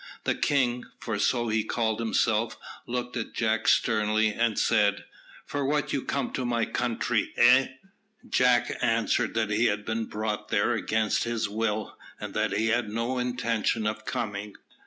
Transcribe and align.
The 0.23 0.33
king, 0.33 0.85
for 0.97 1.19
so 1.19 1.49
he 1.49 1.63
called 1.63 1.99
himself, 1.99 2.57
looked 2.87 3.15
at 3.17 3.35
Jack 3.35 3.67
sternly 3.67 4.29
and 4.29 4.57
said, 4.57 5.05
"For 5.45 5.63
what 5.63 5.93
you 5.93 6.01
come 6.01 6.31
to 6.33 6.43
my 6.43 6.65
country, 6.65 7.31
eh?" 7.37 7.67
Jack 8.27 8.75
answered 8.81 9.35
that 9.35 9.51
he 9.51 9.65
had 9.67 9.85
been 9.85 10.05
brought 10.05 10.47
there 10.49 10.73
against 10.73 11.25
his 11.25 11.47
will, 11.47 11.95
and 12.19 12.33
that 12.33 12.53
he 12.53 12.69
had 12.69 12.89
no 12.89 13.19
intention 13.19 13.85
of 13.85 14.03
coming. 14.05 14.55